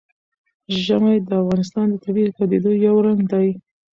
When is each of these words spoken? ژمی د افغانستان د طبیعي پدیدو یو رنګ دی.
ژمی 0.83 1.17
د 1.27 1.29
افغانستان 1.41 1.85
د 1.89 1.95
طبیعي 2.05 2.31
پدیدو 2.37 2.71
یو 2.85 2.95
رنګ 3.07 3.21
دی. 3.31 3.47